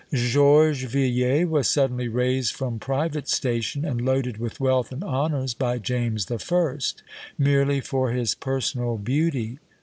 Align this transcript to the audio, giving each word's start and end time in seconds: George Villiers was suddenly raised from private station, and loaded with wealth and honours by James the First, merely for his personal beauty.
George 0.11 0.85
Villiers 0.85 1.45
was 1.47 1.67
suddenly 1.67 2.07
raised 2.07 2.55
from 2.55 2.79
private 2.79 3.27
station, 3.29 3.85
and 3.85 4.01
loaded 4.03 4.39
with 4.39 4.59
wealth 4.59 4.91
and 4.91 5.03
honours 5.03 5.53
by 5.53 5.77
James 5.77 6.25
the 6.25 6.39
First, 6.39 7.03
merely 7.37 7.79
for 7.81 8.09
his 8.11 8.33
personal 8.33 8.97
beauty. 8.97 9.59